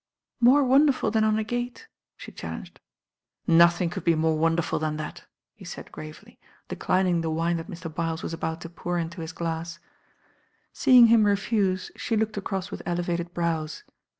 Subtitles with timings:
[0.41, 1.73] len d '^°"*^"^"^^^'^°"* «e?"
[2.17, 2.63] she chal
[3.45, 6.39] "Nothing could be more wonderful than that," he said gravely,
[6.69, 7.87] declining the wine that Mr.
[7.87, 9.77] Bylis was about to pour into his glass.
[10.73, 13.83] Seeing him refuse she looked across with elevated brows.